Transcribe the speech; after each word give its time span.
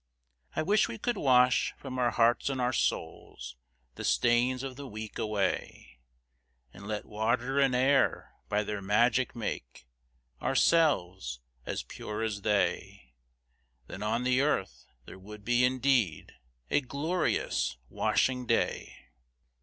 I 0.55 0.63
wish 0.63 0.87
we 0.87 0.97
could 0.97 1.15
wash 1.15 1.75
from 1.77 1.99
our 1.99 2.09
hearts 2.09 2.49
and 2.49 2.59
our 2.59 2.73
souls 2.73 3.55
The 3.93 4.03
stains 4.03 4.63
of 4.63 4.75
the 4.75 4.87
week 4.87 5.19
away, 5.19 5.99
And 6.73 6.87
let 6.87 7.05
water 7.05 7.59
and 7.59 7.75
air 7.75 8.33
by 8.49 8.63
their 8.63 8.81
magic 8.81 9.35
make 9.35 9.85
Ourselves 10.41 11.39
as 11.67 11.83
pure 11.83 12.23
as 12.23 12.41
they; 12.41 13.13
Then 13.85 14.01
on 14.01 14.23
the 14.23 14.41
earth 14.41 14.87
there 15.05 15.19
would 15.19 15.45
be 15.45 15.63
indeed 15.63 16.31
A 16.71 16.81
glorious 16.81 17.77
washing 17.87 18.47
day! 18.47 19.09